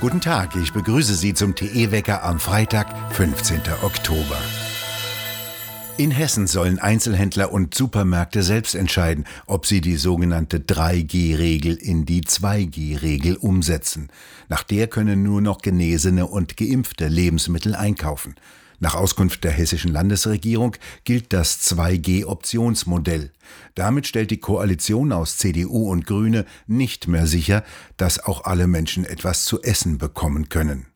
Guten 0.00 0.20
Tag, 0.20 0.54
ich 0.56 0.72
begrüße 0.72 1.14
Sie 1.14 1.32
zum 1.32 1.54
TE-Wecker 1.54 2.22
am 2.22 2.38
Freitag, 2.38 3.14
15. 3.14 3.60
Oktober. 3.82 4.38
In 5.96 6.10
Hessen 6.10 6.48
sollen 6.48 6.80
Einzelhändler 6.80 7.52
und 7.52 7.74
Supermärkte 7.74 8.42
selbst 8.42 8.74
entscheiden, 8.74 9.24
ob 9.46 9.64
sie 9.64 9.80
die 9.80 9.96
sogenannte 9.96 10.58
3G-Regel 10.58 11.76
in 11.76 12.04
die 12.04 12.22
2G-Regel 12.22 13.36
umsetzen. 13.36 14.08
Nach 14.48 14.64
der 14.64 14.88
können 14.88 15.22
nur 15.22 15.40
noch 15.40 15.62
genesene 15.62 16.26
und 16.26 16.56
geimpfte 16.56 17.06
Lebensmittel 17.06 17.76
einkaufen. 17.76 18.34
Nach 18.80 18.94
Auskunft 18.94 19.44
der 19.44 19.52
hessischen 19.52 19.92
Landesregierung 19.92 20.76
gilt 21.04 21.32
das 21.32 21.60
2G-Optionsmodell. 21.70 23.30
Damit 23.74 24.06
stellt 24.06 24.30
die 24.30 24.40
Koalition 24.40 25.12
aus 25.12 25.36
CDU 25.36 25.90
und 25.90 26.06
Grüne 26.06 26.44
nicht 26.66 27.08
mehr 27.08 27.26
sicher, 27.26 27.64
dass 27.96 28.18
auch 28.18 28.44
alle 28.44 28.66
Menschen 28.66 29.04
etwas 29.04 29.44
zu 29.44 29.62
essen 29.62 29.98
bekommen 29.98 30.48
können. 30.48 30.86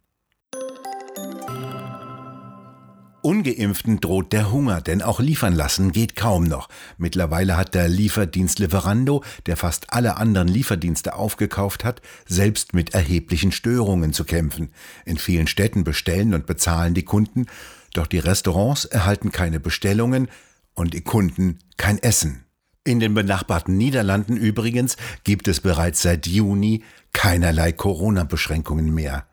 Ungeimpften 3.28 4.00
droht 4.00 4.32
der 4.32 4.50
Hunger, 4.50 4.80
denn 4.80 5.02
auch 5.02 5.20
liefern 5.20 5.52
lassen 5.52 5.92
geht 5.92 6.16
kaum 6.16 6.44
noch. 6.44 6.70
Mittlerweile 6.96 7.58
hat 7.58 7.74
der 7.74 7.86
Lieferdienst 7.86 8.58
Lieferando, 8.58 9.22
der 9.44 9.58
fast 9.58 9.92
alle 9.92 10.16
anderen 10.16 10.48
Lieferdienste 10.48 11.14
aufgekauft 11.14 11.84
hat, 11.84 12.00
selbst 12.26 12.72
mit 12.72 12.94
erheblichen 12.94 13.52
Störungen 13.52 14.14
zu 14.14 14.24
kämpfen. 14.24 14.70
In 15.04 15.18
vielen 15.18 15.46
Städten 15.46 15.84
bestellen 15.84 16.32
und 16.32 16.46
bezahlen 16.46 16.94
die 16.94 17.02
Kunden, 17.02 17.44
doch 17.92 18.06
die 18.06 18.18
Restaurants 18.18 18.86
erhalten 18.86 19.30
keine 19.30 19.60
Bestellungen 19.60 20.28
und 20.72 20.94
die 20.94 21.02
Kunden 21.02 21.58
kein 21.76 21.98
Essen. 21.98 22.46
In 22.82 22.98
den 22.98 23.12
benachbarten 23.12 23.76
Niederlanden 23.76 24.38
übrigens 24.38 24.96
gibt 25.24 25.48
es 25.48 25.60
bereits 25.60 26.00
seit 26.00 26.26
Juni 26.26 26.82
keinerlei 27.12 27.72
Corona-Beschränkungen 27.72 28.94
mehr. 28.94 29.27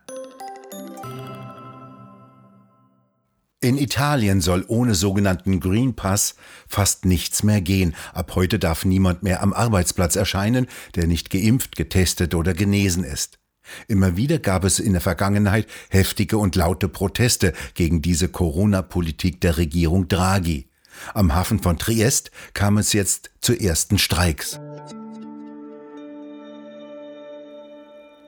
In 3.65 3.79
Italien 3.79 4.41
soll 4.41 4.63
ohne 4.67 4.93
sogenannten 4.93 5.59
Green 5.59 5.95
Pass 5.95 6.35
fast 6.67 7.03
nichts 7.03 7.41
mehr 7.41 7.61
gehen. 7.61 7.95
Ab 8.13 8.33
heute 8.35 8.59
darf 8.59 8.85
niemand 8.85 9.23
mehr 9.23 9.41
am 9.41 9.53
Arbeitsplatz 9.53 10.15
erscheinen, 10.15 10.67
der 10.93 11.07
nicht 11.07 11.31
geimpft, 11.31 11.75
getestet 11.75 12.35
oder 12.35 12.53
genesen 12.53 13.03
ist. 13.03 13.39
Immer 13.87 14.17
wieder 14.17 14.37
gab 14.37 14.65
es 14.65 14.77
in 14.77 14.91
der 14.91 15.01
Vergangenheit 15.01 15.65
heftige 15.89 16.37
und 16.37 16.55
laute 16.55 16.87
Proteste 16.87 17.53
gegen 17.73 18.03
diese 18.03 18.27
Corona-Politik 18.27 19.41
der 19.41 19.57
Regierung 19.57 20.07
Draghi. 20.07 20.69
Am 21.15 21.33
Hafen 21.33 21.59
von 21.59 21.79
Triest 21.79 22.29
kam 22.53 22.77
es 22.77 22.93
jetzt 22.93 23.31
zu 23.41 23.59
ersten 23.59 23.97
Streiks. 23.97 24.59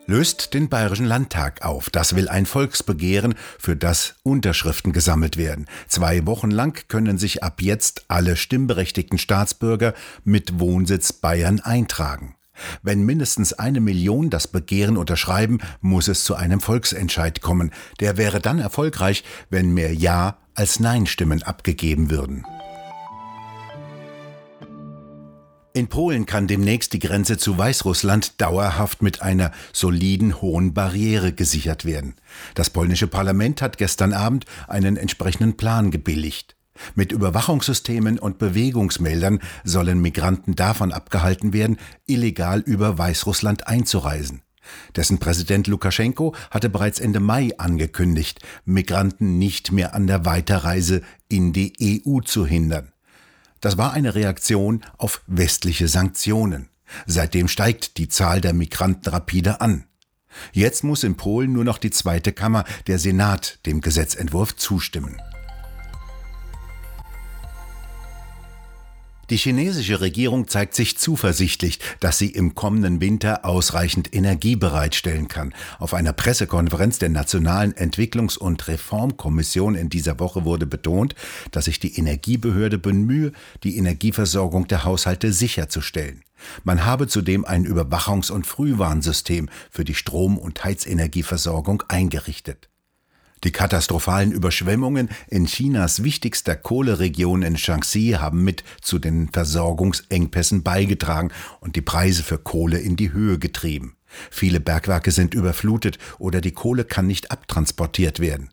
Löst 0.08 0.53
den 0.53 0.69
Bayerischen 0.69 1.05
Landtag 1.05 1.63
auf. 1.63 1.89
Das 1.89 2.16
will 2.16 2.27
ein 2.30 2.45
Volksbegehren, 2.45 3.36
für 3.59 3.75
das 3.75 4.16
Unterschriften 4.23 4.94
gesammelt 4.94 5.38
werden. 5.38 5.67
Zwei 5.88 6.25
Wochen 6.25 6.49
lang 6.49 6.88
können 6.88 7.17
sich 7.17 7.44
ab 7.44 7.61
jetzt 7.61 8.05
alle 8.08 8.36
stimmberechtigten 8.36 9.19
Staatsbürger 9.19 9.94
mit 10.23 10.59
Wohnsitz 10.59 11.14
Bayern 11.14 11.59
eintragen. 11.59 12.36
Wenn 12.81 13.05
mindestens 13.05 13.53
eine 13.53 13.80
Million 13.81 14.30
das 14.30 14.47
Begehren 14.47 14.97
unterschreiben, 14.97 15.59
muss 15.81 16.08
es 16.08 16.23
zu 16.23 16.36
einem 16.36 16.59
Volksentscheid 16.59 17.42
kommen. 17.42 17.71
Der 17.99 18.17
wäre 18.17 18.39
dann 18.39 18.59
erfolgreich, 18.59 19.23
wenn 19.49 19.73
mehr 19.73 19.94
Ja 19.94 20.38
als 20.55 20.80
Nein-Stimmen 20.80 21.44
abgegeben 21.44 22.09
würden. 22.09 22.45
In 25.78 25.89
Polen 25.89 26.25
kann 26.25 26.47
demnächst 26.47 26.94
die 26.94 26.97
Grenze 26.97 27.38
zu 27.38 27.56
Weißrussland 27.56 28.42
dauerhaft 28.42 29.03
mit 29.03 29.22
einer 29.22 29.52
soliden 29.73 30.42
hohen 30.42 30.73
Barriere 30.73 31.33
gesichert 31.33 31.86
werden. 31.86 32.16
Das 32.56 32.72
polnische 32.72 33.06
Parlament 33.06 33.61
hat 33.61 33.78
gestern 33.78 34.11
Abend 34.11 34.45
einen 34.67 34.98
entsprechenden 34.98 35.55
Plan 35.55 35.92
gebilligt. 35.92 36.55
Mit 36.95 37.11
Überwachungssystemen 37.11 38.17
und 38.17 38.39
Bewegungsmeldern 38.39 39.38
sollen 39.64 40.02
Migranten 40.02 40.55
davon 40.55 40.92
abgehalten 40.92 41.54
werden, 41.54 41.77
illegal 42.08 42.61
über 42.61 42.98
Weißrussland 42.98 43.67
einzureisen. 43.67 44.42
Dessen 44.95 45.20
Präsident 45.20 45.67
Lukaschenko 45.67 46.33
hatte 46.49 46.70
bereits 46.70 46.99
Ende 46.99 47.20
Mai 47.20 47.52
angekündigt, 47.59 48.39
Migranten 48.65 49.38
nicht 49.38 49.71
mehr 49.71 49.94
an 49.94 50.08
der 50.08 50.26
Weiterreise 50.26 51.04
in 51.30 51.54
die 51.54 52.02
EU 52.08 52.21
zu 52.21 52.48
hindern. 52.48 52.94
Das 53.62 53.78
war 53.78 53.94
eine 53.94 54.16
Reaktion 54.16 54.84
auf 54.98 55.22
westliche 55.28 55.88
Sanktionen. 55.88 56.70
Seitdem 57.06 57.48
steigt 57.48 57.98
die 57.98 58.08
Zahl 58.08 58.42
der 58.42 58.54
Migranten 58.54 59.10
rapide 59.10 59.62
an. 59.62 59.86
Jetzt 60.52 60.84
muss 60.84 61.04
in 61.04 61.18
Polen 61.18 61.52
nur 61.52 61.64
noch 61.64 61.78
die 61.78 61.90
zweite 61.90 62.32
Kammer, 62.32 62.64
der 62.86 63.00
Senat, 63.00 63.60
dem 63.66 63.82
Gesetzentwurf 63.82 64.56
zustimmen. 64.56 65.22
Die 69.30 69.36
chinesische 69.36 69.99
Regierung 69.99 70.48
zeigt 70.48 70.73
sich 70.73 70.98
zuversichtlich, 70.98 71.80
dass 71.99 72.17
sie 72.17 72.30
im 72.30 72.55
kommenden 72.55 73.02
Winter 73.02 73.43
ausreichend 73.43 74.15
Energie 74.15 74.55
bereitstellen 74.55 75.27
kann. 75.27 75.54
Auf 75.80 75.93
einer 75.93 76.14
Pressekonferenz 76.14 76.98
der 76.99 77.10
Nationalen 77.10 77.73
Entwicklungs- 77.73 78.38
und 78.38 78.65
Reformkommission 78.70 79.76
in 79.76 79.89
dieser 79.89 80.20
Woche 80.21 80.45
wurde 80.45 80.65
betont, 80.65 81.14
dass 81.52 81.65
sich 81.65 81.80
die 81.82 81.98
Energiebehörde 81.98 82.77
bemühe, 82.77 83.33
die 83.64 83.76
Energieversorgung 83.76 84.70
der 84.70 84.86
Haushalte 84.86 85.33
sicherzustellen. 85.33 86.23
Man 86.64 86.86
habe 86.86 87.08
zudem 87.08 87.44
ein 87.44 87.65
Überwachungs- 87.65 88.32
und 88.32 88.48
Frühwarnsystem 88.48 89.49
für 89.70 89.83
die 89.83 89.95
Strom- 89.95 90.38
und 90.38 90.64
Heizenergieversorgung 90.64 91.83
eingerichtet. 91.89 92.70
Die 93.43 93.52
katastrophalen 93.52 94.31
Überschwemmungen 94.31 95.09
in 95.27 95.45
Chinas 95.45 96.03
wichtigster 96.03 96.55
Kohleregion 96.55 97.43
in 97.43 97.58
Shaanxi 97.58 98.17
haben 98.20 98.43
mit 98.43 98.64
zu 98.81 98.98
den 98.98 99.30
Versorgungsengpässen 99.30 100.64
beigetragen 100.64 101.31
und 101.59 101.76
die 101.76 101.81
Preise 101.81 102.23
für 102.23 102.39
Kohle 102.39 102.80
in 102.80 102.95
die 102.95 103.14
Höhe 103.14 103.37
getrieben. 103.37 103.95
Viele 104.31 104.59
Bergwerke 104.59 105.11
sind 105.11 105.33
überflutet 105.33 105.99
oder 106.17 106.42
die 106.42 106.52
Kohle 106.52 106.86
kann 106.86 107.08
nicht 107.08 107.30
abtransportiert 107.30 108.20
werden. 108.20 108.49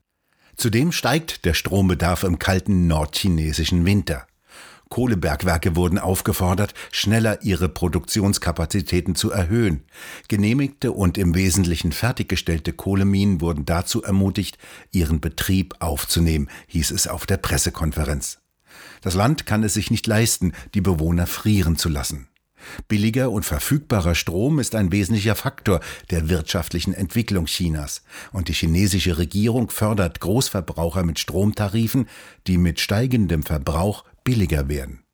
Zudem 0.57 0.93
steigt 0.93 1.45
der 1.45 1.55
Strombedarf 1.55 2.23
im 2.23 2.39
kalten 2.39 2.87
nordchinesischen 2.87 3.87
Winter. 3.87 4.27
Kohlebergwerke 4.89 5.77
wurden 5.77 5.99
aufgefordert, 5.99 6.75
schneller 6.93 7.43
ihre 7.43 7.69
Produktionskapazitäten 7.69 9.15
zu 9.15 9.31
erhöhen. 9.31 9.85
Genehmigte 10.29 10.93
und 10.93 11.19
im 11.19 11.35
Wesentlichen 11.35 11.93
fertiggestellte 11.93 12.73
Kohleminen 12.73 13.41
wurden 13.41 13.65
dazu 13.65 14.03
ermutigt, 14.03 14.59
ihren 14.93 15.21
Betrieb 15.21 15.75
aufzunehmen, 15.81 16.49
hieß 16.69 16.91
es 16.91 17.07
auf 17.07 17.27
der 17.27 17.39
Pressekonferenz. 17.39 18.39
Das 19.01 19.15
Land 19.15 19.47
kann 19.47 19.63
es 19.63 19.75
sich 19.75 19.91
nicht 19.91 20.07
leisten, 20.07 20.53
die 20.75 20.81
Bewohner 20.81 21.27
frieren 21.27 21.77
zu 21.77 21.89
lassen. 21.89 22.29
Billiger 22.89 23.31
und 23.31 23.45
verfügbarer 23.45 24.15
Strom 24.15 24.59
ist 24.59 24.75
ein 24.75 24.93
wesentlicher 24.93 25.35
Faktor 25.35 25.81
der 26.11 26.29
wirtschaftlichen 26.29 26.95
Entwicklung 26.95 27.47
Chinas, 27.47 28.03
und 28.33 28.49
die 28.49 28.55
chinesische 28.55 29.19
Regierung 29.19 29.71
fördert 29.71 30.21
Großverbraucher 30.21 31.03
mit 31.03 31.19
Stromtarifen, 31.19 32.09
die 32.47 32.59
mit 32.59 32.81
steigendem 32.81 33.43
Verbrauch 33.43 34.05
billiger 34.25 34.69
werden. 34.69 35.05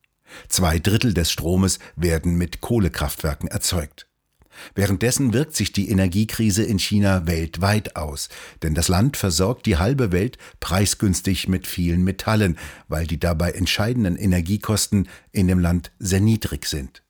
Zwei 0.48 0.78
Drittel 0.78 1.12
des 1.12 1.31
Stromes 1.31 1.78
werden 1.97 2.37
mit 2.37 2.60
Kohlekraftwerken 2.60 3.48
erzeugt. 3.48 4.06
Währenddessen 4.75 5.32
wirkt 5.32 5.56
sich 5.56 5.72
die 5.72 5.91
Energiekrise 5.91 6.62
in 6.62 6.78
China 6.78 7.26
weltweit 7.26 7.97
aus, 7.97 8.28
denn 8.62 8.75
das 8.75 8.88
Land 8.88 9.16
versorgt 9.16 9.66
die 9.66 9.78
halbe 9.78 10.12
Welt 10.12 10.38
preisgünstig 10.60 11.48
mit 11.48 11.66
vielen 11.66 12.03
Metallen, 12.03 12.59
weil 12.88 13.06
die 13.06 13.19
dabei 13.19 13.53
entscheidenden 13.53 14.16
Energiekosten 14.16 15.09
in 15.32 15.48
dem 15.48 15.59
Land 15.59 15.92
sehr 15.98 16.21
niedrig 16.21 16.66
sind. 16.66 17.03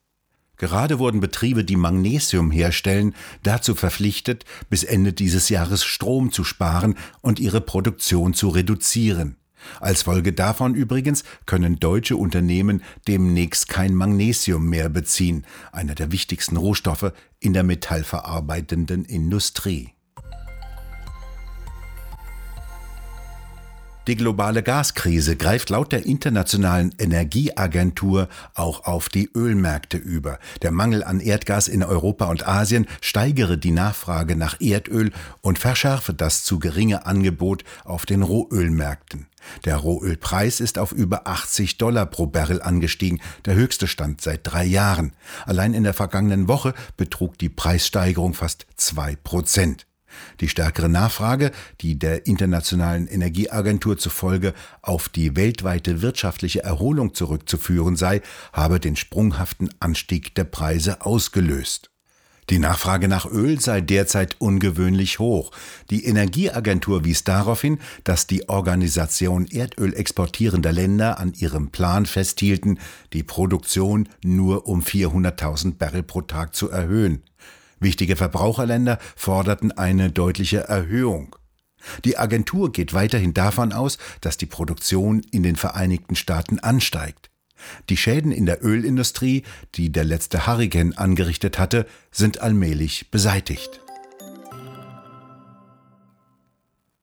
Gerade 0.58 0.98
wurden 0.98 1.20
Betriebe, 1.20 1.64
die 1.64 1.76
Magnesium 1.76 2.50
herstellen, 2.50 3.14
dazu 3.42 3.74
verpflichtet, 3.74 4.44
bis 4.68 4.84
Ende 4.84 5.14
dieses 5.14 5.48
Jahres 5.48 5.84
Strom 5.84 6.32
zu 6.32 6.44
sparen 6.44 6.96
und 7.22 7.40
ihre 7.40 7.62
Produktion 7.62 8.34
zu 8.34 8.50
reduzieren. 8.50 9.39
Als 9.80 10.02
Folge 10.02 10.32
davon 10.32 10.74
übrigens 10.74 11.24
können 11.46 11.78
deutsche 11.78 12.16
Unternehmen 12.16 12.82
demnächst 13.08 13.68
kein 13.68 13.94
Magnesium 13.94 14.68
mehr 14.68 14.88
beziehen, 14.88 15.44
einer 15.72 15.94
der 15.94 16.12
wichtigsten 16.12 16.56
Rohstoffe 16.56 17.12
in 17.38 17.52
der 17.52 17.62
metallverarbeitenden 17.62 19.04
Industrie. 19.04 19.94
Die 24.06 24.16
globale 24.16 24.62
Gaskrise 24.62 25.36
greift 25.36 25.68
laut 25.68 25.92
der 25.92 26.06
Internationalen 26.06 26.94
Energieagentur 26.98 28.28
auch 28.54 28.84
auf 28.86 29.10
die 29.10 29.30
Ölmärkte 29.36 29.98
über. 29.98 30.38
Der 30.62 30.70
Mangel 30.70 31.04
an 31.04 31.20
Erdgas 31.20 31.68
in 31.68 31.84
Europa 31.84 32.24
und 32.30 32.48
Asien 32.48 32.86
steigere 33.02 33.58
die 33.58 33.72
Nachfrage 33.72 34.36
nach 34.36 34.58
Erdöl 34.58 35.12
und 35.42 35.58
verschärfe 35.58 36.14
das 36.14 36.44
zu 36.44 36.58
geringe 36.58 37.04
Angebot 37.04 37.62
auf 37.84 38.06
den 38.06 38.22
Rohölmärkten. 38.22 39.26
Der 39.66 39.76
Rohölpreis 39.76 40.60
ist 40.60 40.78
auf 40.78 40.92
über 40.92 41.26
80 41.26 41.76
Dollar 41.76 42.06
pro 42.06 42.26
Barrel 42.26 42.62
angestiegen, 42.62 43.20
der 43.44 43.54
höchste 43.54 43.86
Stand 43.86 44.22
seit 44.22 44.40
drei 44.44 44.64
Jahren. 44.64 45.12
Allein 45.44 45.74
in 45.74 45.84
der 45.84 45.94
vergangenen 45.94 46.48
Woche 46.48 46.72
betrug 46.96 47.36
die 47.36 47.50
Preissteigerung 47.50 48.32
fast 48.32 48.66
zwei 48.76 49.14
Prozent. 49.16 49.86
Die 50.40 50.48
stärkere 50.48 50.88
Nachfrage, 50.88 51.50
die 51.80 51.98
der 51.98 52.26
Internationalen 52.26 53.06
Energieagentur 53.06 53.98
zufolge 53.98 54.54
auf 54.82 55.08
die 55.08 55.36
weltweite 55.36 56.02
wirtschaftliche 56.02 56.62
Erholung 56.62 57.14
zurückzuführen 57.14 57.96
sei, 57.96 58.22
habe 58.52 58.80
den 58.80 58.96
sprunghaften 58.96 59.70
Anstieg 59.80 60.34
der 60.34 60.44
Preise 60.44 61.04
ausgelöst. 61.04 61.90
Die 62.50 62.58
Nachfrage 62.58 63.06
nach 63.06 63.26
Öl 63.26 63.60
sei 63.60 63.80
derzeit 63.80 64.40
ungewöhnlich 64.40 65.20
hoch. 65.20 65.52
Die 65.90 66.04
Energieagentur 66.04 67.04
wies 67.04 67.22
darauf 67.22 67.60
hin, 67.60 67.78
dass 68.02 68.26
die 68.26 68.48
Organisation 68.48 69.46
Erdöl 69.46 69.94
exportierender 69.94 70.72
Länder 70.72 71.20
an 71.20 71.32
ihrem 71.32 71.70
Plan 71.70 72.06
festhielten, 72.06 72.80
die 73.12 73.22
Produktion 73.22 74.08
nur 74.24 74.66
um 74.66 74.82
400.000 74.82 75.76
Barrel 75.76 76.02
pro 76.02 76.22
Tag 76.22 76.56
zu 76.56 76.68
erhöhen. 76.68 77.22
Wichtige 77.80 78.14
Verbraucherländer 78.14 78.98
forderten 79.16 79.72
eine 79.72 80.10
deutliche 80.12 80.68
Erhöhung. 80.68 81.34
Die 82.04 82.18
Agentur 82.18 82.72
geht 82.72 82.92
weiterhin 82.92 83.32
davon 83.32 83.72
aus, 83.72 83.96
dass 84.20 84.36
die 84.36 84.46
Produktion 84.46 85.22
in 85.30 85.42
den 85.42 85.56
Vereinigten 85.56 86.14
Staaten 86.14 86.58
ansteigt. 86.58 87.30
Die 87.88 87.96
Schäden 87.96 88.32
in 88.32 88.46
der 88.46 88.64
Ölindustrie, 88.64 89.44
die 89.74 89.90
der 89.90 90.04
letzte 90.04 90.46
Hurrikan 90.46 90.92
angerichtet 90.92 91.58
hatte, 91.58 91.86
sind 92.10 92.40
allmählich 92.40 93.10
beseitigt. 93.10 93.80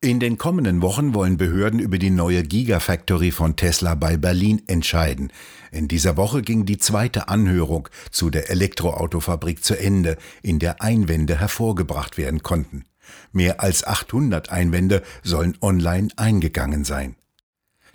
In 0.07 0.21
den 0.21 0.38
kommenden 0.38 0.81
Wochen 0.81 1.13
wollen 1.13 1.36
Behörden 1.36 1.81
über 1.81 1.98
die 1.98 2.12
neue 2.12 2.42
Gigafactory 2.42 3.31
von 3.31 3.57
Tesla 3.57 3.94
bei 3.94 4.15
Berlin 4.15 4.62
entscheiden. 4.68 5.33
In 5.69 5.89
dieser 5.89 6.15
Woche 6.15 6.44
ging 6.44 6.65
die 6.65 6.77
zweite 6.77 7.27
Anhörung 7.27 7.89
zu 8.09 8.30
der 8.30 8.50
Elektroautofabrik 8.50 9.65
zu 9.65 9.77
Ende, 9.77 10.15
in 10.42 10.59
der 10.59 10.81
Einwände 10.81 11.38
hervorgebracht 11.38 12.18
werden 12.18 12.42
konnten. 12.42 12.86
Mehr 13.33 13.59
als 13.59 13.86
800 13.86 14.50
Einwände 14.50 15.04
sollen 15.24 15.57
online 15.59 16.07
eingegangen 16.15 16.86
sein. 16.86 17.18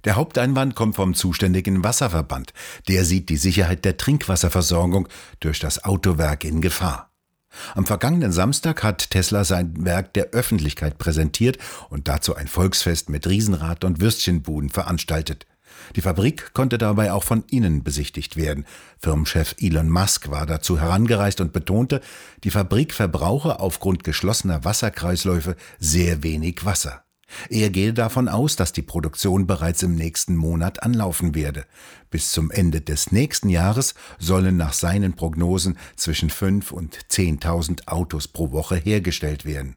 Der 0.05 0.17
Haupteinwand 0.17 0.75
kommt 0.75 0.97
vom 0.97 1.15
zuständigen 1.15 1.83
Wasserverband. 1.83 2.53
Der 2.89 3.07
sieht 3.07 3.31
die 3.31 3.39
Sicherheit 3.39 3.87
der 3.87 3.97
Trinkwasserversorgung 3.97 5.09
durch 5.41 5.61
das 5.61 5.83
Autowerk 5.83 6.45
in 6.45 6.61
Gefahr. 6.61 7.12
Am 7.75 7.87
vergangenen 7.87 8.33
Samstag 8.33 8.83
hat 8.83 9.11
Tesla 9.11 9.45
sein 9.45 9.85
Werk 9.85 10.13
der 10.15 10.31
Öffentlichkeit 10.31 10.99
präsentiert 10.99 11.59
und 11.91 12.09
dazu 12.09 12.35
ein 12.35 12.49
Volksfest 12.49 13.09
mit 13.09 13.27
Riesenrad 13.27 13.85
und 13.85 14.01
Würstchenbuden 14.01 14.71
veranstaltet. 14.71 15.47
Die 15.97 16.01
Fabrik 16.01 16.55
konnte 16.55 16.79
dabei 16.79 17.13
auch 17.13 17.25
von 17.25 17.45
innen 17.51 17.83
besichtigt 17.83 18.37
werden. 18.37 18.65
Firmenchef 18.99 19.57
Elon 19.59 19.91
Musk 19.91 20.31
war 20.31 20.47
dazu 20.47 20.81
herangereist 20.81 21.41
und 21.41 21.53
betonte, 21.53 22.01
die 22.45 22.51
Fabrik 22.51 22.95
verbrauche 22.95 23.61
aufgrund 23.61 24.05
geschlossener 24.05 24.65
Wasserkreisläufe 24.65 25.57
sehr 25.79 26.23
wenig 26.23 26.65
Wasser. 26.65 27.05
Er 27.49 27.71
gehe 27.71 27.93
davon 27.93 28.29
aus, 28.29 28.57
dass 28.57 28.73
die 28.73 28.83
Produktion 28.83 29.47
bereits 29.47 29.83
im 29.83 29.95
nächsten 29.95 30.37
Monat 30.37 30.83
anlaufen 30.83 31.35
werde. 31.35 31.65
Bis 32.11 32.33
zum 32.33 32.51
Ende 32.51 32.81
des 32.81 33.13
nächsten 33.13 33.49
Jahres 33.49 33.95
sollen 34.19 34.57
nach 34.57 34.73
seinen 34.73 35.15
Prognosen 35.15 35.79
zwischen 35.97 36.31
5 36.31 36.73
und 36.73 36.97
10.000 37.11 37.89
Autos 37.89 38.29
pro 38.29 38.53
Woche 38.53 38.77
hergestellt 38.77 39.45
werden. 39.45 39.77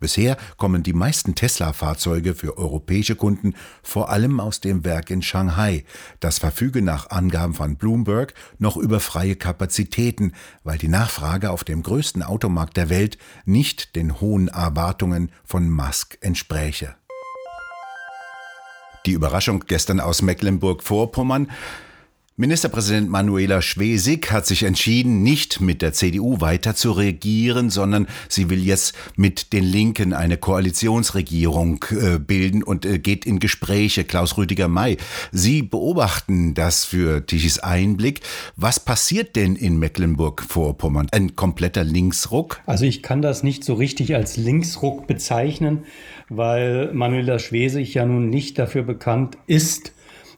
Bisher 0.00 0.36
kommen 0.56 0.82
die 0.82 0.92
meisten 0.92 1.34
Tesla-Fahrzeuge 1.34 2.34
für 2.34 2.58
europäische 2.58 3.16
Kunden 3.16 3.54
vor 3.82 4.10
allem 4.10 4.40
aus 4.40 4.60
dem 4.60 4.84
Werk 4.84 5.10
in 5.10 5.22
Shanghai. 5.22 5.84
Das 6.20 6.38
verfüge 6.38 6.82
nach 6.82 7.10
Angaben 7.10 7.54
von 7.54 7.76
Bloomberg 7.76 8.34
noch 8.58 8.76
über 8.76 9.00
freie 9.00 9.36
Kapazitäten, 9.36 10.32
weil 10.62 10.78
die 10.78 10.88
Nachfrage 10.88 11.50
auf 11.50 11.64
dem 11.64 11.82
größten 11.82 12.22
Automarkt 12.22 12.76
der 12.76 12.90
Welt 12.90 13.18
nicht 13.44 13.96
den 13.96 14.20
hohen 14.20 14.48
Erwartungen 14.48 15.30
von 15.44 15.70
Musk 15.70 16.18
entspräche. 16.20 16.94
Die 19.06 19.12
Überraschung 19.12 19.64
gestern 19.66 20.00
aus 20.00 20.22
Mecklenburg-Vorpommern 20.22 21.50
Ministerpräsident 22.36 23.08
Manuela 23.08 23.62
Schwesig 23.62 24.32
hat 24.32 24.44
sich 24.44 24.64
entschieden, 24.64 25.22
nicht 25.22 25.60
mit 25.60 25.82
der 25.82 25.92
CDU 25.92 26.40
weiter 26.40 26.74
zu 26.74 26.90
regieren, 26.90 27.70
sondern 27.70 28.08
sie 28.28 28.50
will 28.50 28.58
jetzt 28.58 28.96
mit 29.14 29.52
den 29.52 29.62
Linken 29.62 30.12
eine 30.12 30.36
Koalitionsregierung 30.36 31.84
äh, 31.92 32.18
bilden 32.18 32.64
und 32.64 32.86
äh, 32.86 32.98
geht 32.98 33.24
in 33.24 33.38
Gespräche. 33.38 34.02
Klaus 34.02 34.36
Rüdiger 34.36 34.66
May, 34.66 34.96
Sie 35.30 35.62
beobachten 35.62 36.54
das 36.54 36.84
für 36.84 37.24
Tichys 37.24 37.60
Einblick. 37.60 38.22
Was 38.56 38.80
passiert 38.80 39.36
denn 39.36 39.54
in 39.54 39.78
Mecklenburg-Vorpommern? 39.78 41.06
Ein 41.12 41.36
kompletter 41.36 41.84
Linksruck? 41.84 42.62
Also 42.66 42.84
ich 42.84 43.04
kann 43.04 43.22
das 43.22 43.44
nicht 43.44 43.62
so 43.62 43.74
richtig 43.74 44.16
als 44.16 44.36
Linksruck 44.36 45.06
bezeichnen, 45.06 45.84
weil 46.28 46.92
Manuela 46.94 47.38
Schwesig 47.38 47.94
ja 47.94 48.04
nun 48.04 48.28
nicht 48.28 48.58
dafür 48.58 48.82
bekannt 48.82 49.38
ist, 49.46 49.93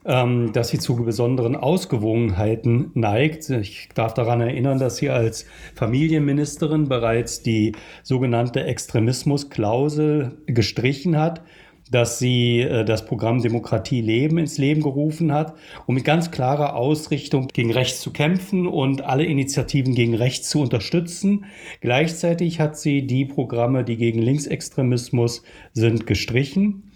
ähm, 0.06 0.52
dass 0.52 0.68
sie 0.68 0.78
zu 0.78 0.96
besonderen 0.96 1.56
Ausgewogenheiten 1.56 2.90
neigt. 2.94 3.50
Ich 3.50 3.88
darf 3.94 4.14
daran 4.14 4.40
erinnern, 4.40 4.78
dass 4.78 4.96
sie 4.96 5.10
als 5.10 5.46
Familienministerin 5.74 6.88
bereits 6.88 7.42
die 7.42 7.72
sogenannte 8.02 8.64
Extremismusklausel 8.64 10.38
gestrichen 10.46 11.18
hat 11.18 11.42
dass 11.90 12.18
sie 12.18 12.60
äh, 12.60 12.84
das 12.84 13.04
Programm 13.04 13.40
Demokratie 13.40 14.00
leben 14.00 14.38
ins 14.38 14.58
Leben 14.58 14.82
gerufen 14.82 15.32
hat, 15.32 15.54
um 15.86 15.94
mit 15.94 16.04
ganz 16.04 16.30
klarer 16.30 16.74
Ausrichtung 16.74 17.48
gegen 17.48 17.72
rechts 17.72 18.00
zu 18.00 18.12
kämpfen 18.12 18.66
und 18.66 19.02
alle 19.02 19.24
Initiativen 19.24 19.94
gegen 19.94 20.14
rechts 20.14 20.48
zu 20.48 20.60
unterstützen. 20.60 21.44
Gleichzeitig 21.80 22.60
hat 22.60 22.76
sie 22.76 23.06
die 23.06 23.24
Programme, 23.24 23.84
die 23.84 23.96
gegen 23.96 24.20
Linksextremismus 24.20 25.42
sind, 25.72 26.06
gestrichen 26.06 26.90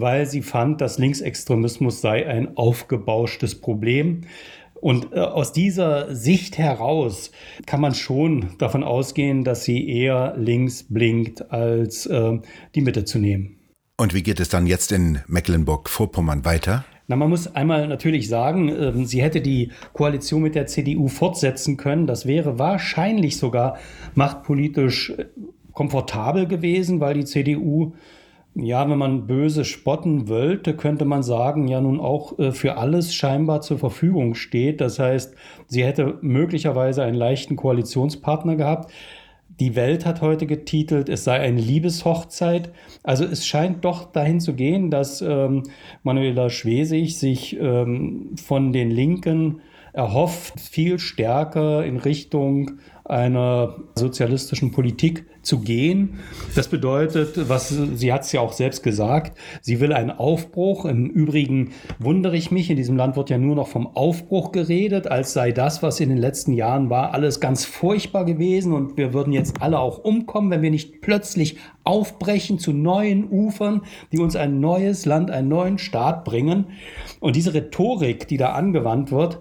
weil 0.00 0.26
sie 0.26 0.42
fand, 0.42 0.80
dass 0.80 0.98
Linksextremismus 0.98 2.00
sei 2.00 2.26
ein 2.26 2.56
aufgebauschtes 2.56 3.60
Problem. 3.60 4.22
Und 4.74 5.12
äh, 5.12 5.20
aus 5.20 5.52
dieser 5.52 6.14
Sicht 6.14 6.58
heraus 6.58 7.30
kann 7.66 7.80
man 7.80 7.94
schon 7.94 8.50
davon 8.58 8.84
ausgehen, 8.84 9.42
dass 9.42 9.64
sie 9.64 9.88
eher 9.88 10.34
links 10.36 10.84
blinkt, 10.88 11.50
als 11.50 12.06
äh, 12.06 12.38
die 12.74 12.82
Mitte 12.82 13.04
zu 13.04 13.18
nehmen. 13.18 13.56
Und 13.96 14.12
wie 14.12 14.22
geht 14.22 14.40
es 14.40 14.50
dann 14.50 14.66
jetzt 14.66 14.92
in 14.92 15.20
Mecklenburg-Vorpommern 15.26 16.44
weiter? 16.44 16.84
Na, 17.08 17.16
man 17.16 17.30
muss 17.30 17.46
einmal 17.54 17.86
natürlich 17.86 18.28
sagen, 18.28 18.68
äh, 18.68 19.04
sie 19.06 19.22
hätte 19.22 19.40
die 19.40 19.70
Koalition 19.92 20.42
mit 20.42 20.54
der 20.54 20.66
CDU 20.66 21.08
fortsetzen 21.08 21.76
können. 21.76 22.06
Das 22.06 22.26
wäre 22.26 22.58
wahrscheinlich 22.58 23.38
sogar 23.38 23.78
machtpolitisch 24.14 25.10
äh, 25.10 25.26
komfortabel 25.72 26.46
gewesen, 26.46 27.00
weil 27.00 27.14
die 27.14 27.24
CDU 27.24 27.94
ja, 28.58 28.88
wenn 28.88 28.98
man 28.98 29.26
böse 29.26 29.64
spotten 29.64 30.28
wollte, 30.28 30.74
könnte 30.74 31.04
man 31.04 31.22
sagen, 31.22 31.68
ja 31.68 31.80
nun 31.80 32.00
auch 32.00 32.38
äh, 32.38 32.52
für 32.52 32.78
alles 32.78 33.14
scheinbar 33.14 33.60
zur 33.60 33.78
Verfügung 33.78 34.34
steht. 34.34 34.80
Das 34.80 34.98
heißt, 34.98 35.34
sie 35.66 35.84
hätte 35.84 36.18
möglicherweise 36.22 37.02
einen 37.02 37.16
leichten 37.16 37.56
Koalitionspartner 37.56 38.56
gehabt. 38.56 38.90
Die 39.60 39.76
Welt 39.76 40.06
hat 40.06 40.22
heute 40.22 40.46
getitelt, 40.46 41.08
es 41.08 41.24
sei 41.24 41.38
eine 41.38 41.60
Liebeshochzeit. 41.60 42.72
Also 43.02 43.24
es 43.24 43.46
scheint 43.46 43.84
doch 43.84 44.10
dahin 44.12 44.40
zu 44.40 44.54
gehen, 44.54 44.90
dass 44.90 45.20
ähm, 45.20 45.64
Manuela 46.02 46.48
Schwesig 46.48 47.18
sich 47.18 47.58
ähm, 47.60 48.36
von 48.36 48.72
den 48.72 48.90
Linken 48.90 49.60
erhofft, 49.92 50.60
viel 50.60 50.98
stärker 50.98 51.84
in 51.84 51.96
Richtung 51.96 52.72
einer 53.08 53.76
sozialistischen 53.94 54.72
Politik 54.72 55.26
zu 55.42 55.60
gehen. 55.60 56.18
Das 56.56 56.68
bedeutet, 56.68 57.48
was 57.48 57.68
sie 57.68 58.12
hat 58.12 58.22
es 58.22 58.32
ja 58.32 58.40
auch 58.40 58.52
selbst 58.52 58.82
gesagt, 58.82 59.38
sie 59.62 59.80
will 59.80 59.92
einen 59.92 60.10
Aufbruch. 60.10 60.84
Im 60.84 61.08
Übrigen 61.08 61.70
wundere 61.98 62.36
ich 62.36 62.50
mich, 62.50 62.68
in 62.68 62.76
diesem 62.76 62.96
Land 62.96 63.16
wird 63.16 63.30
ja 63.30 63.38
nur 63.38 63.54
noch 63.54 63.68
vom 63.68 63.86
Aufbruch 63.86 64.50
geredet, 64.50 65.06
als 65.06 65.32
sei 65.32 65.52
das, 65.52 65.82
was 65.82 66.00
in 66.00 66.08
den 66.08 66.18
letzten 66.18 66.52
Jahren 66.52 66.90
war, 66.90 67.14
alles 67.14 67.40
ganz 67.40 67.64
furchtbar 67.64 68.24
gewesen 68.24 68.72
und 68.72 68.96
wir 68.96 69.12
würden 69.12 69.32
jetzt 69.32 69.62
alle 69.62 69.78
auch 69.78 69.98
umkommen, 69.98 70.50
wenn 70.50 70.62
wir 70.62 70.70
nicht 70.70 71.00
plötzlich 71.00 71.58
aufbrechen 71.84 72.58
zu 72.58 72.72
neuen 72.72 73.30
Ufern, 73.30 73.82
die 74.10 74.18
uns 74.18 74.34
ein 74.34 74.58
neues 74.58 75.06
Land, 75.06 75.30
einen 75.30 75.48
neuen 75.48 75.78
Staat 75.78 76.24
bringen. 76.24 76.66
Und 77.20 77.36
diese 77.36 77.54
Rhetorik, 77.54 78.26
die 78.26 78.36
da 78.36 78.52
angewandt 78.52 79.12
wird, 79.12 79.40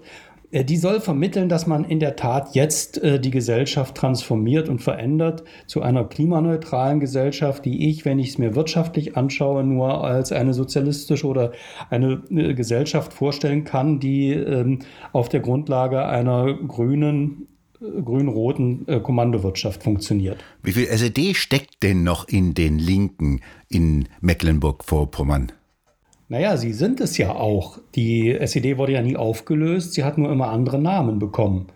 die 0.64 0.78
soll 0.78 1.02
vermitteln, 1.02 1.50
dass 1.50 1.68
man 1.68 1.84
in 1.84 2.00
der 2.00 2.16
Tat 2.16 2.56
jetzt 2.56 3.02
äh, 3.04 3.20
die 3.20 3.32
Gesellschaft 3.32 3.96
transformiert 3.96 4.70
und 4.70 4.82
verändert 4.82 5.44
zu 5.68 5.82
einer 5.82 6.06
klimaneutralen 6.06 7.00
Gesellschaft, 7.00 7.66
die 7.66 7.90
ich, 7.90 8.06
wenn 8.06 8.20
ich 8.20 8.30
es 8.30 8.38
mir 8.38 8.56
wirtschaftlich 8.56 9.18
anschaue, 9.18 9.64
nur 9.64 10.04
als 10.04 10.32
eine 10.32 10.54
sozialistische 10.54 11.28
oder 11.28 11.52
eine 11.90 12.24
äh, 12.30 12.54
Gesellschaft 12.54 13.14
vorstellen 13.14 13.64
kann, 13.64 14.00
die 14.00 14.32
ähm, 14.32 14.80
auf 15.12 15.30
der 15.30 15.42
Grundlage 15.42 16.06
einer 16.06 16.54
grünen 16.54 17.48
äh, 17.82 18.02
grün-roten 18.02 18.88
äh, 18.88 19.00
Kommandowirtschaft 19.00 19.84
funktioniert. 19.84 20.44
Wie 20.64 20.72
viel 20.72 20.88
SED 20.88 21.36
steckt 21.36 21.84
denn 21.84 22.04
noch 22.04 22.28
in 22.28 22.54
den 22.54 22.80
Linken 22.80 23.42
in 23.68 24.08
Mecklenburg-Vorpommern? 24.22 25.52
Naja, 26.28 26.58
sie 26.58 26.74
sind 26.74 27.02
es 27.02 27.18
ja 27.18 27.36
auch. 27.36 27.78
Die 27.94 28.32
SED 28.32 28.78
wurde 28.78 28.94
ja 28.94 29.02
nie 29.02 29.16
aufgelöst, 29.16 29.94
sie 29.94 30.04
hat 30.04 30.18
nur 30.18 30.32
immer 30.32 30.50
andere 30.50 30.80
Namen 30.80 31.20
bekommen. 31.20 31.68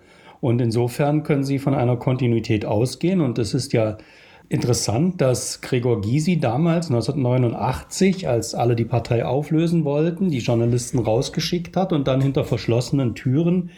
Und 0.42 0.62
insofern 0.62 1.24
können 1.24 1.44
Sie 1.44 1.60
von 1.60 1.76
einer 1.76 1.98
Kontinuität 1.98 2.66
ausgehen. 2.66 3.22
Und 3.22 3.38
es 3.38 3.54
ist 3.54 3.74
ja 3.74 3.98
interessant, 4.48 5.22
dass 5.22 5.62
Gregor 5.62 6.02
Gysi 6.02 6.40
damals 6.40 6.90
1989, 6.90 8.28
als 8.28 8.56
alle 8.56 8.76
die 8.76 8.86
Partei 8.86 9.26
auflösen 9.26 9.84
wollten, 9.84 10.30
die 10.30 10.40
Journalisten 10.40 11.00
rausgeschickt 11.00 11.76
hat 11.76 11.94
und 11.94 12.08
dann 12.08 12.22
hinter 12.22 12.46
verschlossenen 12.46 13.16
Türen 13.16 13.70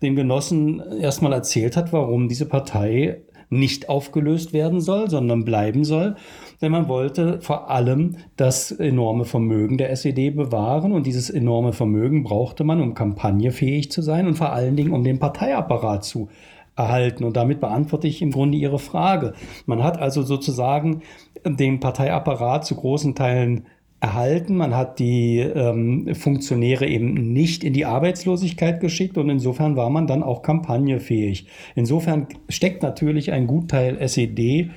den 0.00 0.14
Genossen 0.14 0.80
erstmal 1.00 1.32
erzählt 1.32 1.76
hat, 1.76 1.92
warum 1.92 2.28
diese 2.28 2.46
Partei 2.46 3.22
nicht 3.50 3.88
aufgelöst 3.88 4.52
werden 4.52 4.80
soll, 4.80 5.10
sondern 5.10 5.44
bleiben 5.44 5.84
soll. 5.84 6.16
Denn 6.62 6.72
man 6.72 6.88
wollte 6.88 7.40
vor 7.40 7.70
allem 7.70 8.16
das 8.36 8.70
enorme 8.70 9.24
Vermögen 9.24 9.78
der 9.78 9.90
SED 9.90 10.30
bewahren 10.30 10.92
und 10.92 11.06
dieses 11.06 11.28
enorme 11.28 11.72
Vermögen 11.72 12.22
brauchte 12.22 12.62
man, 12.62 12.80
um 12.80 12.94
kampagnefähig 12.94 13.90
zu 13.90 14.00
sein 14.00 14.28
und 14.28 14.36
vor 14.36 14.52
allen 14.52 14.76
Dingen, 14.76 14.92
um 14.92 15.02
den 15.02 15.18
Parteiapparat 15.18 16.04
zu 16.04 16.28
erhalten. 16.76 17.24
Und 17.24 17.36
damit 17.36 17.60
beantworte 17.60 18.06
ich 18.06 18.22
im 18.22 18.30
Grunde 18.30 18.56
Ihre 18.56 18.78
Frage. 18.78 19.34
Man 19.66 19.82
hat 19.82 19.98
also 19.98 20.22
sozusagen 20.22 21.02
den 21.44 21.80
Parteiapparat 21.80 22.64
zu 22.64 22.76
großen 22.76 23.16
Teilen 23.16 23.66
erhalten. 24.02 24.56
Man 24.56 24.74
hat 24.76 24.98
die 24.98 25.38
ähm, 25.38 26.14
Funktionäre 26.14 26.86
eben 26.86 27.32
nicht 27.32 27.62
in 27.62 27.72
die 27.72 27.86
Arbeitslosigkeit 27.86 28.80
geschickt 28.80 29.16
und 29.16 29.30
insofern 29.30 29.76
war 29.76 29.90
man 29.90 30.06
dann 30.06 30.22
auch 30.24 30.42
kampagnefähig. 30.42 31.46
Insofern 31.76 32.26
steckt 32.48 32.82
natürlich 32.82 33.32
ein 33.32 33.46
Gutteil 33.46 33.98
SED 33.98 34.70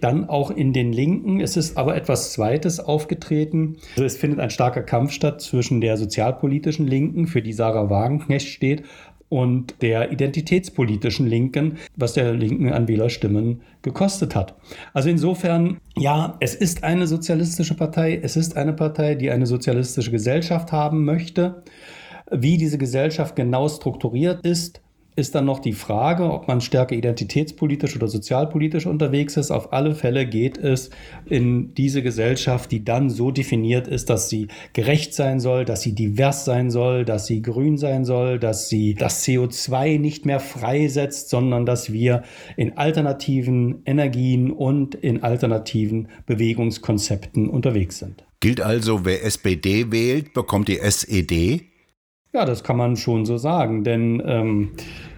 dann 0.00 0.28
auch 0.28 0.50
in 0.50 0.72
den 0.72 0.92
Linken. 0.92 1.40
Es 1.40 1.56
ist 1.56 1.76
aber 1.76 1.96
etwas 1.96 2.32
Zweites 2.32 2.80
aufgetreten. 2.80 3.76
Also 3.92 4.04
es 4.04 4.16
findet 4.16 4.40
ein 4.40 4.50
starker 4.50 4.82
Kampf 4.82 5.12
statt 5.12 5.40
zwischen 5.40 5.80
der 5.80 5.96
sozialpolitischen 5.96 6.86
Linken, 6.86 7.26
für 7.26 7.42
die 7.42 7.52
Sarah 7.52 7.90
Wagenknecht 7.90 8.48
steht, 8.48 8.84
und 9.28 9.82
der 9.82 10.10
identitätspolitischen 10.10 11.26
Linken, 11.26 11.78
was 11.96 12.14
der 12.14 12.32
Linken 12.32 12.72
an 12.72 12.88
Wählerstimmen 12.88 13.60
gekostet 13.82 14.34
hat. 14.34 14.54
Also 14.94 15.10
insofern, 15.10 15.78
ja, 15.96 16.36
es 16.40 16.54
ist 16.54 16.82
eine 16.82 17.06
sozialistische 17.06 17.74
Partei, 17.74 18.18
es 18.22 18.36
ist 18.36 18.56
eine 18.56 18.72
Partei, 18.72 19.14
die 19.14 19.30
eine 19.30 19.46
sozialistische 19.46 20.10
Gesellschaft 20.10 20.72
haben 20.72 21.04
möchte. 21.04 21.62
Wie 22.30 22.56
diese 22.56 22.78
Gesellschaft 22.78 23.36
genau 23.36 23.68
strukturiert 23.68 24.44
ist, 24.44 24.80
ist 25.18 25.34
dann 25.34 25.44
noch 25.44 25.58
die 25.58 25.72
Frage, 25.72 26.32
ob 26.32 26.46
man 26.46 26.60
stärker 26.60 26.94
identitätspolitisch 26.94 27.96
oder 27.96 28.06
sozialpolitisch 28.06 28.86
unterwegs 28.86 29.36
ist. 29.36 29.50
Auf 29.50 29.72
alle 29.72 29.94
Fälle 29.94 30.26
geht 30.26 30.56
es 30.56 30.90
in 31.26 31.74
diese 31.74 32.02
Gesellschaft, 32.02 32.70
die 32.70 32.84
dann 32.84 33.10
so 33.10 33.32
definiert 33.32 33.88
ist, 33.88 34.08
dass 34.10 34.28
sie 34.30 34.48
gerecht 34.72 35.12
sein 35.12 35.40
soll, 35.40 35.64
dass 35.64 35.82
sie 35.82 35.94
divers 35.94 36.44
sein 36.44 36.70
soll, 36.70 37.04
dass 37.04 37.26
sie 37.26 37.42
grün 37.42 37.76
sein 37.76 38.04
soll, 38.04 38.38
dass 38.38 38.68
sie 38.68 38.94
das 38.94 39.24
CO2 39.24 39.98
nicht 39.98 40.24
mehr 40.24 40.40
freisetzt, 40.40 41.30
sondern 41.30 41.66
dass 41.66 41.92
wir 41.92 42.22
in 42.56 42.78
alternativen 42.78 43.82
Energien 43.84 44.52
und 44.52 44.94
in 44.94 45.24
alternativen 45.24 46.08
Bewegungskonzepten 46.26 47.48
unterwegs 47.50 47.98
sind. 47.98 48.24
Gilt 48.40 48.60
also, 48.60 49.04
wer 49.04 49.24
SPD 49.24 49.90
wählt, 49.90 50.32
bekommt 50.32 50.68
die 50.68 50.78
SED? 50.78 51.67
Ja, 52.32 52.44
das 52.44 52.62
kann 52.62 52.76
man 52.76 52.96
schon 52.96 53.24
so 53.24 53.38
sagen, 53.38 53.84
denn 53.84 54.22
ähm, 54.26 54.70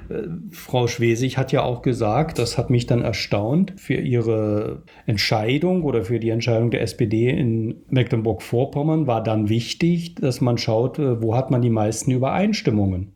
äh, 0.08 0.28
Frau 0.52 0.86
Schwesig 0.86 1.38
hat 1.38 1.50
ja 1.50 1.62
auch 1.62 1.82
gesagt, 1.82 2.38
das 2.38 2.56
hat 2.56 2.70
mich 2.70 2.86
dann 2.86 3.02
erstaunt, 3.02 3.74
für 3.76 3.94
ihre 3.94 4.82
Entscheidung 5.06 5.82
oder 5.82 6.04
für 6.04 6.20
die 6.20 6.30
Entscheidung 6.30 6.70
der 6.70 6.82
SPD 6.82 7.30
in 7.30 7.82
Mecklenburg-Vorpommern 7.88 9.08
war 9.08 9.22
dann 9.22 9.48
wichtig, 9.48 10.14
dass 10.16 10.40
man 10.40 10.56
schaut, 10.56 10.98
äh, 10.98 11.20
wo 11.20 11.34
hat 11.34 11.50
man 11.50 11.62
die 11.62 11.70
meisten 11.70 12.12
Übereinstimmungen 12.12 13.12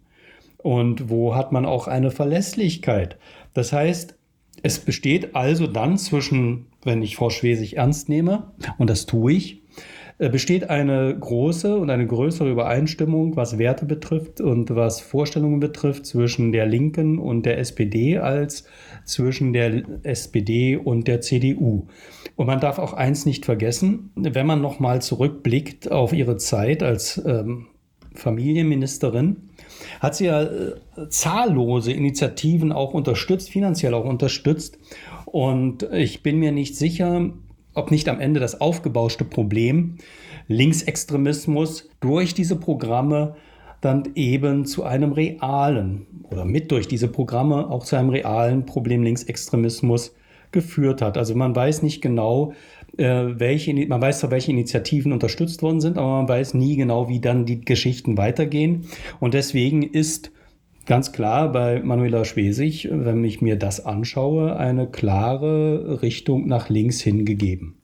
und 0.58 1.08
wo 1.08 1.36
hat 1.36 1.52
man 1.52 1.64
auch 1.64 1.86
eine 1.86 2.10
Verlässlichkeit. 2.10 3.16
Das 3.52 3.72
heißt, 3.72 4.16
es 4.62 4.78
besteht 4.78 5.36
also 5.36 5.66
dann 5.66 5.98
zwischen, 5.98 6.66
wenn 6.82 7.02
ich 7.02 7.16
Frau 7.16 7.30
Schwesig 7.30 7.76
ernst 7.76 8.08
nehme, 8.08 8.52
und 8.78 8.88
das 8.88 9.06
tue 9.06 9.32
ich, 9.32 9.63
besteht 10.18 10.70
eine 10.70 11.16
große 11.18 11.76
und 11.76 11.90
eine 11.90 12.06
größere 12.06 12.50
Übereinstimmung, 12.50 13.36
was 13.36 13.58
Werte 13.58 13.84
betrifft 13.84 14.40
und 14.40 14.74
was 14.74 15.00
Vorstellungen 15.00 15.60
betrifft 15.60 16.06
zwischen 16.06 16.52
der 16.52 16.66
Linken 16.66 17.18
und 17.18 17.46
der 17.46 17.58
SPD 17.58 18.18
als 18.18 18.64
zwischen 19.04 19.52
der 19.52 19.82
SPD 20.04 20.76
und 20.76 21.08
der 21.08 21.20
CDU. 21.20 21.88
Und 22.36 22.46
man 22.46 22.60
darf 22.60 22.78
auch 22.78 22.92
eins 22.92 23.26
nicht 23.26 23.44
vergessen, 23.44 24.10
wenn 24.14 24.46
man 24.46 24.60
nochmal 24.60 25.02
zurückblickt 25.02 25.90
auf 25.90 26.12
ihre 26.12 26.36
Zeit 26.36 26.82
als 26.82 27.22
ähm, 27.24 27.66
Familienministerin, 28.14 29.50
hat 30.00 30.14
sie 30.14 30.26
ja 30.26 30.42
äh, 30.42 30.74
zahllose 31.08 31.92
Initiativen 31.92 32.72
auch 32.72 32.94
unterstützt, 32.94 33.50
finanziell 33.50 33.94
auch 33.94 34.04
unterstützt. 34.04 34.78
Und 35.26 35.82
ich 35.92 36.22
bin 36.22 36.38
mir 36.38 36.52
nicht 36.52 36.76
sicher, 36.76 37.30
ob 37.74 37.90
nicht 37.90 38.08
am 38.08 38.20
Ende 38.20 38.40
das 38.40 38.60
aufgebauschte 38.60 39.24
Problem 39.24 39.96
Linksextremismus 40.48 41.88
durch 42.00 42.34
diese 42.34 42.56
Programme 42.56 43.36
dann 43.80 44.10
eben 44.14 44.64
zu 44.64 44.84
einem 44.84 45.12
realen 45.12 46.06
oder 46.30 46.44
mit 46.44 46.70
durch 46.70 46.88
diese 46.88 47.08
Programme 47.08 47.70
auch 47.70 47.84
zu 47.84 47.96
einem 47.96 48.10
realen 48.10 48.64
Problem 48.66 49.02
Linksextremismus 49.02 50.14
geführt 50.52 51.02
hat. 51.02 51.18
Also 51.18 51.34
man 51.34 51.54
weiß 51.54 51.82
nicht 51.82 52.00
genau, 52.00 52.54
äh, 52.96 53.24
welche, 53.38 53.74
man 53.86 54.00
weiß 54.00 54.20
zwar, 54.20 54.30
welche 54.30 54.52
Initiativen 54.52 55.12
unterstützt 55.12 55.62
worden 55.62 55.80
sind, 55.80 55.98
aber 55.98 56.08
man 56.08 56.28
weiß 56.28 56.54
nie 56.54 56.76
genau, 56.76 57.08
wie 57.08 57.20
dann 57.20 57.44
die 57.44 57.60
Geschichten 57.60 58.16
weitergehen. 58.16 58.86
Und 59.20 59.34
deswegen 59.34 59.82
ist 59.82 60.30
ganz 60.86 61.12
klar 61.12 61.50
bei 61.52 61.80
Manuela 61.82 62.24
Schwesig, 62.24 62.88
wenn 62.90 63.24
ich 63.24 63.40
mir 63.40 63.56
das 63.56 63.84
anschaue, 63.84 64.56
eine 64.56 64.86
klare 64.86 66.02
Richtung 66.02 66.46
nach 66.46 66.68
links 66.68 67.00
hingegeben. 67.00 67.76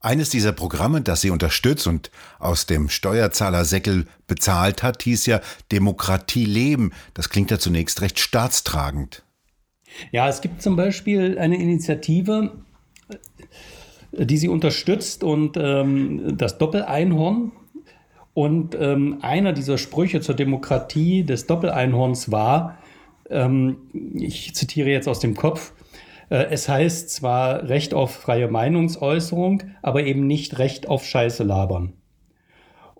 Eines 0.00 0.30
dieser 0.30 0.52
Programme, 0.52 1.00
das 1.00 1.22
sie 1.22 1.30
unterstützt 1.30 1.86
und 1.86 2.10
aus 2.38 2.66
dem 2.66 2.88
Steuerzahlersäckel 2.88 4.06
bezahlt 4.26 4.82
hat, 4.82 5.02
hieß 5.02 5.26
ja 5.26 5.40
Demokratie 5.72 6.44
leben. 6.44 6.92
Das 7.14 7.28
klingt 7.28 7.50
ja 7.50 7.58
zunächst 7.58 8.02
recht 8.02 8.20
staatstragend. 8.20 9.24
Ja, 10.12 10.28
es 10.28 10.42
gibt 10.42 10.62
zum 10.62 10.76
Beispiel 10.76 11.38
eine 11.38 11.56
Initiative, 11.56 12.52
die 14.12 14.36
sie 14.36 14.48
unterstützt 14.48 15.24
und 15.24 15.56
ähm, 15.56 16.36
das 16.36 16.58
Doppeleinhorn 16.58 17.52
und 18.36 18.76
ähm, 18.78 19.20
einer 19.22 19.54
dieser 19.54 19.78
Sprüche 19.78 20.20
zur 20.20 20.34
Demokratie 20.34 21.24
des 21.24 21.46
Doppeleinhorns 21.46 22.30
war, 22.30 22.76
ähm, 23.30 23.78
ich 24.12 24.54
zitiere 24.54 24.90
jetzt 24.90 25.08
aus 25.08 25.20
dem 25.20 25.34
Kopf, 25.34 25.72
äh, 26.28 26.44
es 26.50 26.68
heißt 26.68 27.08
zwar 27.08 27.66
Recht 27.70 27.94
auf 27.94 28.14
freie 28.14 28.48
Meinungsäußerung, 28.48 29.62
aber 29.80 30.04
eben 30.04 30.26
nicht 30.26 30.58
Recht 30.58 30.86
auf 30.86 31.06
Scheiße 31.06 31.44
labern. 31.44 31.94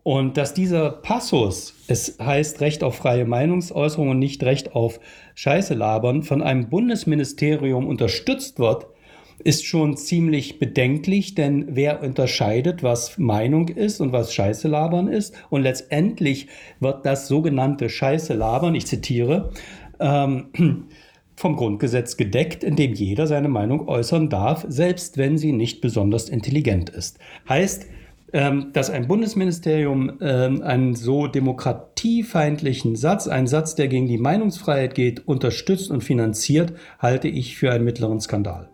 Und 0.03 0.39
dass 0.39 0.55
dieser 0.55 0.89
Passus, 0.89 1.75
es 1.87 2.17
heißt 2.19 2.63
Recht 2.63 2.83
auf 2.83 2.97
freie 2.97 3.27
Meinungsäußerung 3.27 4.09
und 4.09 4.19
nicht 4.19 4.43
Recht 4.43 4.75
auf 4.75 5.01
Scheiße 5.35 5.75
labern, 5.75 6.23
von 6.23 6.41
einem 6.41 6.71
Bundesministerium 6.71 7.87
unterstützt 7.87 8.59
wird, 8.59 8.87
ist 9.47 9.65
schon 9.65 9.97
ziemlich 9.97 10.59
bedenklich, 10.59 11.37
denn 11.37 11.67
wer 11.69 12.03
unterscheidet, 12.03 12.83
was 12.83 13.17
Meinung 13.17 13.69
ist 13.69 14.01
und 14.01 14.11
was 14.11 14.35
Scheiße 14.35 14.67
labern 14.67 15.07
ist? 15.07 15.37
Und 15.51 15.63
letztendlich 15.63 16.49
wird 16.81 17.07
das 17.07 17.29
sogenannte 17.29 17.89
Scheiße 17.89 18.35
labern, 18.35 18.75
ich 18.75 18.87
zitiere, 18.87 19.53
ähm, 20.01 20.49
vom 21.37 21.55
Grundgesetz 21.55 22.17
gedeckt, 22.17 22.65
in 22.65 22.75
dem 22.75 22.95
jeder 22.95 23.29
seine 23.29 23.49
Meinung 23.49 23.87
äußern 23.87 24.31
darf, 24.31 24.65
selbst 24.69 25.17
wenn 25.17 25.39
sie 25.39 25.53
nicht 25.53 25.81
besonders 25.81 26.29
intelligent 26.29 26.91
ist. 26.91 27.21
Heißt, 27.49 27.87
ähm, 28.33 28.71
dass 28.73 28.91
ein 28.91 29.07
Bundesministerium 29.07 30.19
ähm, 30.21 30.63
einen 30.63 30.97
so 30.97 31.29
demokratiefeindlichen 31.29 32.97
Satz, 32.97 33.29
einen 33.29 33.47
Satz, 33.47 33.77
der 33.77 33.87
gegen 33.87 34.09
die 34.09 34.19
Meinungsfreiheit 34.19 34.97
geht, 34.97 35.29
unterstützt 35.29 35.93
und 35.93 36.03
finanziert, 36.03 36.73
halte 36.99 37.29
ich 37.29 37.57
für 37.57 37.71
einen 37.71 37.85
mittleren 37.85 38.21
Skandal. 38.21 38.71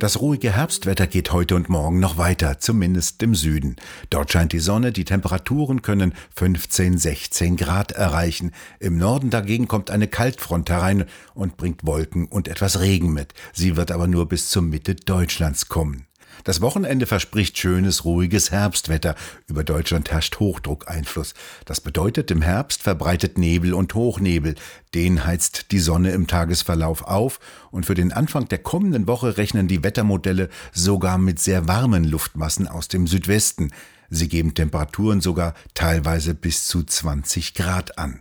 Das 0.00 0.18
ruhige 0.18 0.56
Herbstwetter 0.56 1.06
geht 1.06 1.30
heute 1.30 1.54
und 1.54 1.68
morgen 1.68 2.00
noch 2.00 2.16
weiter, 2.16 2.58
zumindest 2.58 3.22
im 3.22 3.34
Süden. 3.34 3.76
Dort 4.08 4.32
scheint 4.32 4.54
die 4.54 4.58
Sonne, 4.58 4.92
die 4.92 5.04
Temperaturen 5.04 5.82
können 5.82 6.14
15, 6.36 6.96
16 6.96 7.58
Grad 7.58 7.92
erreichen. 7.92 8.52
Im 8.78 8.96
Norden 8.96 9.28
dagegen 9.28 9.68
kommt 9.68 9.90
eine 9.90 10.08
Kaltfront 10.08 10.70
herein 10.70 11.04
und 11.34 11.58
bringt 11.58 11.84
Wolken 11.84 12.28
und 12.28 12.48
etwas 12.48 12.80
Regen 12.80 13.12
mit. 13.12 13.34
Sie 13.52 13.76
wird 13.76 13.90
aber 13.90 14.06
nur 14.06 14.26
bis 14.26 14.48
zur 14.48 14.62
Mitte 14.62 14.94
Deutschlands 14.94 15.68
kommen. 15.68 16.06
Das 16.44 16.60
Wochenende 16.60 17.06
verspricht 17.06 17.58
schönes, 17.58 18.04
ruhiges 18.04 18.50
Herbstwetter. 18.50 19.14
Über 19.46 19.64
Deutschland 19.64 20.10
herrscht 20.10 20.38
Hochdruckeinfluss. 20.38 21.34
Das 21.64 21.80
bedeutet, 21.80 22.30
im 22.30 22.42
Herbst 22.42 22.82
verbreitet 22.82 23.38
Nebel 23.38 23.74
und 23.74 23.94
Hochnebel. 23.94 24.54
Den 24.94 25.24
heizt 25.24 25.72
die 25.72 25.78
Sonne 25.78 26.12
im 26.12 26.26
Tagesverlauf 26.26 27.02
auf 27.02 27.40
und 27.70 27.86
für 27.86 27.94
den 27.94 28.12
Anfang 28.12 28.48
der 28.48 28.58
kommenden 28.58 29.06
Woche 29.06 29.36
rechnen 29.36 29.68
die 29.68 29.84
Wettermodelle 29.84 30.48
sogar 30.72 31.18
mit 31.18 31.38
sehr 31.38 31.68
warmen 31.68 32.04
Luftmassen 32.04 32.68
aus 32.68 32.88
dem 32.88 33.06
Südwesten. 33.06 33.72
Sie 34.08 34.28
geben 34.28 34.54
Temperaturen 34.54 35.20
sogar 35.20 35.54
teilweise 35.74 36.34
bis 36.34 36.66
zu 36.66 36.82
20 36.82 37.54
Grad 37.54 37.98
an. 37.98 38.20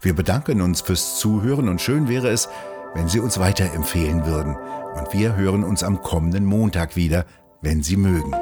Wir 0.00 0.14
bedanken 0.14 0.60
uns 0.60 0.80
fürs 0.80 1.18
Zuhören 1.18 1.68
und 1.68 1.80
schön 1.80 2.08
wäre 2.08 2.28
es, 2.28 2.48
wenn 2.94 3.08
Sie 3.08 3.20
uns 3.20 3.38
weiterempfehlen 3.38 4.26
würden. 4.26 4.56
Und 4.94 5.12
wir 5.12 5.36
hören 5.36 5.64
uns 5.64 5.82
am 5.82 6.02
kommenden 6.02 6.44
Montag 6.44 6.96
wieder, 6.96 7.24
wenn 7.60 7.82
Sie 7.82 7.96
mögen. 7.96 8.34